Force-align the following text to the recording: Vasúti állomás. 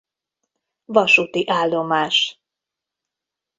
Vasúti 0.85 1.43
állomás. 1.47 2.39